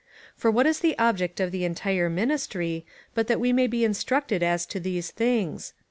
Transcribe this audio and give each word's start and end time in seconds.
For 0.35 0.49
what 0.49 0.65
is 0.65 0.79
the 0.79 0.97
object 0.97 1.39
of 1.39 1.51
the 1.51 1.63
entire 1.63 2.09
minis 2.09 2.49
try, 2.49 2.81
but 3.13 3.27
that 3.27 3.39
we 3.39 3.53
may 3.53 3.67
be 3.67 3.85
instructed 3.85 4.41
as 4.41 4.65
to 4.65 4.79
these 4.79 5.11
things 5.11 5.73